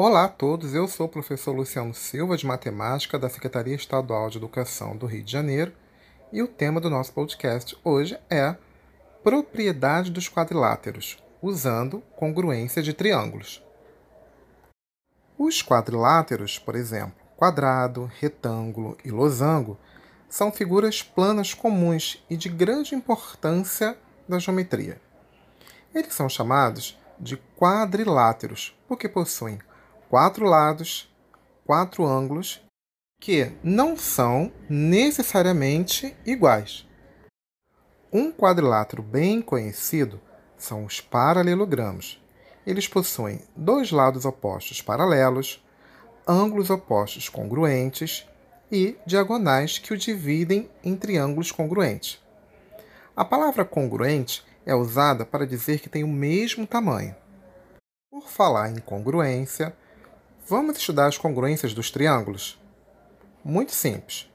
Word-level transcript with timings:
Olá 0.00 0.26
a 0.26 0.28
todos, 0.28 0.74
eu 0.74 0.86
sou 0.86 1.06
o 1.06 1.08
professor 1.08 1.50
Luciano 1.50 1.92
Silva 1.92 2.36
de 2.36 2.46
Matemática 2.46 3.18
da 3.18 3.28
Secretaria 3.28 3.74
Estadual 3.74 4.30
de 4.30 4.38
Educação 4.38 4.96
do 4.96 5.06
Rio 5.06 5.24
de 5.24 5.32
Janeiro 5.32 5.72
e 6.32 6.40
o 6.40 6.46
tema 6.46 6.80
do 6.80 6.88
nosso 6.88 7.12
podcast 7.12 7.76
hoje 7.82 8.16
é 8.30 8.54
propriedade 9.24 10.12
dos 10.12 10.28
quadriláteros, 10.28 11.20
usando 11.42 12.00
congruência 12.14 12.80
de 12.80 12.92
triângulos. 12.94 13.60
Os 15.36 15.64
quadriláteros, 15.64 16.60
por 16.60 16.76
exemplo, 16.76 17.18
quadrado, 17.36 18.08
retângulo 18.20 18.96
e 19.04 19.10
losango, 19.10 19.76
são 20.28 20.52
figuras 20.52 21.02
planas 21.02 21.54
comuns 21.54 22.24
e 22.30 22.36
de 22.36 22.48
grande 22.48 22.94
importância 22.94 23.98
da 24.28 24.38
geometria. 24.38 25.00
Eles 25.92 26.14
são 26.14 26.28
chamados 26.28 26.96
de 27.18 27.36
quadriláteros 27.56 28.78
porque 28.86 29.08
possuem 29.08 29.58
quatro 30.08 30.46
lados, 30.46 31.12
quatro 31.66 32.06
ângulos 32.06 32.62
que 33.20 33.52
não 33.62 33.96
são 33.96 34.50
necessariamente 34.70 36.16
iguais. 36.24 36.86
Um 38.12 38.32
quadrilátero 38.32 39.02
bem 39.02 39.42
conhecido 39.42 40.20
são 40.56 40.84
os 40.84 41.00
paralelogramos. 41.00 42.22
Eles 42.66 42.88
possuem 42.88 43.42
dois 43.56 43.90
lados 43.90 44.24
opostos 44.24 44.80
paralelos, 44.80 45.62
ângulos 46.26 46.70
opostos 46.70 47.28
congruentes 47.28 48.26
e 48.70 48.96
diagonais 49.06 49.78
que 49.78 49.92
o 49.92 49.98
dividem 49.98 50.70
em 50.82 50.96
triângulos 50.96 51.50
congruentes. 51.52 52.22
A 53.16 53.24
palavra 53.24 53.64
congruente 53.64 54.44
é 54.64 54.74
usada 54.74 55.26
para 55.26 55.46
dizer 55.46 55.80
que 55.80 55.88
tem 55.88 56.04
o 56.04 56.08
mesmo 56.08 56.66
tamanho. 56.66 57.14
Por 58.10 58.28
falar 58.28 58.70
em 58.70 58.78
congruência, 58.78 59.74
vamos 60.48 60.78
estudar 60.78 61.06
as 61.06 61.18
congruências 61.18 61.74
dos 61.74 61.90
triângulos? 61.90 62.58
Muito 63.44 63.72
simples. 63.72 64.30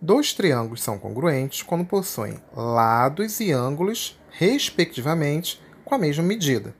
Dois 0.00 0.32
triângulos 0.32 0.82
são 0.82 0.98
congruentes 0.98 1.62
quando 1.62 1.84
possuem 1.84 2.42
lados 2.54 3.38
e 3.40 3.52
ângulos, 3.52 4.18
respectivamente, 4.30 5.60
com 5.84 5.94
a 5.94 5.98
mesma 5.98 6.24
medida. 6.24 6.74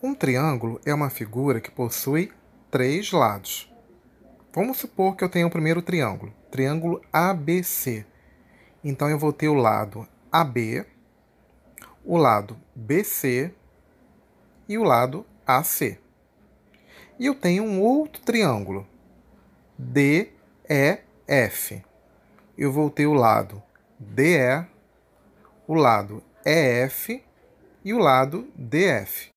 Um 0.00 0.14
triângulo 0.14 0.80
é 0.84 0.94
uma 0.94 1.10
figura 1.10 1.60
que 1.60 1.70
possui 1.70 2.32
três 2.70 3.10
lados. 3.10 3.72
Vamos 4.54 4.78
supor 4.78 5.16
que 5.16 5.24
eu 5.24 5.28
tenha 5.28 5.46
o 5.46 5.50
primeiro 5.50 5.82
triângulo, 5.82 6.32
triângulo 6.50 7.02
ABC. 7.12 8.06
Então 8.84 9.08
eu 9.10 9.18
vou 9.18 9.32
ter 9.32 9.48
o 9.48 9.54
lado 9.54 10.06
AB, 10.30 10.86
o 12.04 12.16
lado 12.16 12.56
BC 12.74 13.52
e 14.68 14.78
o 14.78 14.84
lado 14.84 15.26
AC. 15.44 16.05
E 17.18 17.26
eu 17.26 17.34
tenho 17.34 17.64
um 17.64 17.80
outro 17.80 18.20
triângulo, 18.22 18.86
DEF. 19.78 20.32
Eu 22.58 22.70
vou 22.70 22.90
ter 22.90 23.06
o 23.06 23.14
lado 23.14 23.62
DE, 23.98 24.66
o 25.66 25.74
lado 25.74 26.22
EF 26.44 27.22
e 27.82 27.94
o 27.94 27.98
lado 27.98 28.46
DF. 28.54 29.30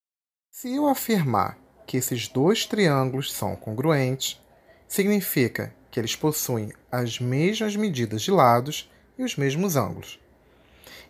Se 0.52 0.76
eu 0.76 0.88
afirmar 0.88 1.58
que 1.88 1.96
esses 1.96 2.28
dois 2.28 2.66
triângulos 2.66 3.32
são 3.32 3.56
congruentes, 3.56 4.42
significa 4.86 5.74
que 5.90 6.00
eles 6.00 6.16
possuem 6.16 6.74
as 6.92 7.18
mesmas 7.18 7.78
medidas 7.78 8.22
de 8.22 8.32
lados 8.32 8.92
e 9.18 9.24
os 9.24 9.38
mesmos 9.38 9.78
ângulos. 9.78 10.20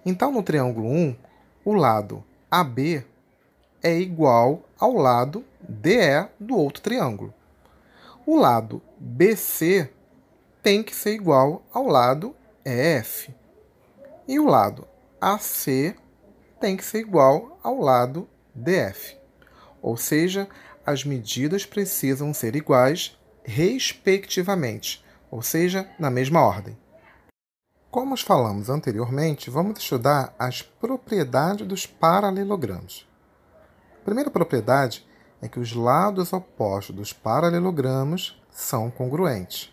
Então, 0.05 0.31
no 0.31 0.43
triângulo 0.43 0.87
1, 0.87 1.15
o 1.65 1.73
lado 1.73 2.23
AB 2.49 3.03
é 3.81 3.97
igual 3.97 4.63
ao 4.79 4.93
lado 4.93 5.43
DE 5.61 6.27
do 6.39 6.57
outro 6.57 6.81
triângulo. 6.81 7.33
O 8.25 8.37
lado 8.37 8.81
BC 8.99 9.89
tem 10.61 10.83
que 10.83 10.95
ser 10.95 11.13
igual 11.13 11.63
ao 11.73 11.87
lado 11.87 12.35
EF. 12.63 13.33
E 14.27 14.39
o 14.39 14.45
lado 14.45 14.87
AC 15.19 15.95
tem 16.59 16.77
que 16.77 16.83
ser 16.83 16.99
igual 16.99 17.57
ao 17.63 17.79
lado 17.79 18.27
DF. 18.53 19.17
Ou 19.81 19.97
seja, 19.97 20.47
as 20.85 21.03
medidas 21.03 21.65
precisam 21.65 22.33
ser 22.33 22.55
iguais 22.55 23.17
respectivamente, 23.43 25.03
ou 25.31 25.41
seja, 25.41 25.89
na 25.97 26.11
mesma 26.11 26.41
ordem. 26.41 26.77
Como 27.89 28.15
falamos 28.15 28.69
anteriormente, 28.69 29.49
vamos 29.49 29.79
estudar 29.79 30.35
as 30.37 30.61
propriedades 30.61 31.65
dos 31.65 31.87
paralelogramos. 31.87 33.08
Primeira 34.09 34.31
propriedade 34.31 35.05
é 35.39 35.47
que 35.47 35.59
os 35.59 35.75
lados 35.75 36.33
opostos 36.33 36.95
dos 36.95 37.13
paralelogramos 37.13 38.41
são 38.49 38.89
congruentes. 38.89 39.71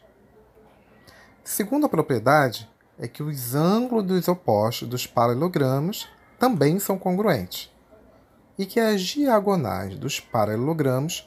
Segunda 1.42 1.88
propriedade 1.88 2.70
é 2.98 3.08
que 3.08 3.22
os 3.22 3.54
ângulos 3.54 4.04
dos 4.04 4.28
opostos 4.28 4.86
dos 4.88 5.06
paralelogramos 5.06 6.06
também 6.38 6.78
são 6.78 6.98
congruentes 6.98 7.72
e 8.58 8.66
que 8.66 8.78
as 8.78 9.00
diagonais 9.00 9.96
dos 9.96 10.20
paralelogramos 10.20 11.26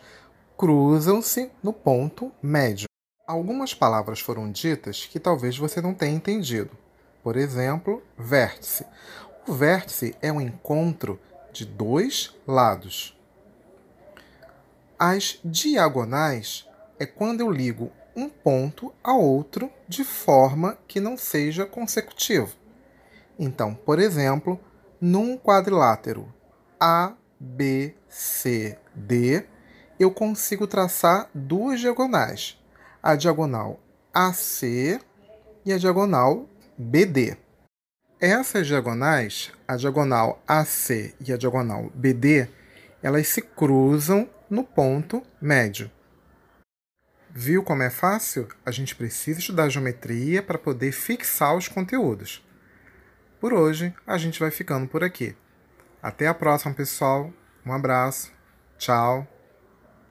cruzam-se 0.55 1.51
no 1.63 1.73
ponto 1.73 2.31
médio. 2.43 2.85
Algumas 3.25 3.73
palavras 3.73 4.19
foram 4.19 4.51
ditas 4.51 5.07
que 5.07 5.19
talvez 5.19 5.57
você 5.57 5.81
não 5.81 5.95
tenha 5.95 6.15
entendido. 6.15 6.77
Por 7.23 7.35
exemplo, 7.35 8.03
vértice. 8.15 8.85
O 9.47 9.53
vértice 9.53 10.15
é 10.21 10.31
um 10.31 10.39
encontro 10.39 11.19
de 11.51 11.65
dois 11.65 12.35
lados. 12.47 13.17
As 14.97 15.39
diagonais 15.43 16.67
é 16.99 17.05
quando 17.05 17.41
eu 17.41 17.51
ligo 17.51 17.91
um 18.15 18.27
ponto 18.27 18.93
a 19.03 19.13
outro 19.13 19.71
de 19.87 20.03
forma 20.03 20.77
que 20.87 20.99
não 20.99 21.17
seja 21.17 21.65
consecutivo. 21.65 22.53
Então, 23.37 23.73
por 23.73 23.99
exemplo, 23.99 24.59
num 24.99 25.37
quadrilátero 25.37 26.33
A, 26.79 27.13
B, 27.39 27.95
C, 28.09 28.77
D, 28.93 29.45
eu 29.97 30.11
consigo 30.11 30.67
traçar 30.67 31.29
duas 31.33 31.79
diagonais 31.79 32.57
a 33.01 33.15
diagonal 33.15 33.79
AC 34.13 34.99
e 35.65 35.71
a 35.71 35.77
diagonal 35.77 36.47
BD. 36.77 37.37
Essas 38.21 38.67
diagonais, 38.67 39.49
a 39.65 39.77
diagonal 39.77 40.43
AC 40.45 41.15
e 41.25 41.31
a 41.31 41.37
diagonal 41.37 41.89
BD, 41.95 42.49
elas 43.01 43.29
se 43.29 43.41
cruzam 43.41 44.29
no 44.49 44.61
ponto 44.61 45.23
médio. 45.41 45.89
Viu 47.29 47.63
como 47.63 47.81
é 47.81 47.89
fácil? 47.89 48.49
A 48.65 48.71
gente 48.71 48.93
precisa 48.93 49.39
estudar 49.39 49.69
geometria 49.69 50.43
para 50.43 50.57
poder 50.57 50.91
fixar 50.91 51.55
os 51.55 51.69
conteúdos. 51.69 52.45
Por 53.39 53.53
hoje, 53.53 53.93
a 54.05 54.17
gente 54.17 54.37
vai 54.37 54.51
ficando 54.51 54.85
por 54.85 55.01
aqui. 55.01 55.33
Até 56.03 56.27
a 56.27 56.33
próxima, 56.33 56.73
pessoal. 56.73 57.31
Um 57.65 57.71
abraço. 57.71 58.33
Tchau. 58.77 59.38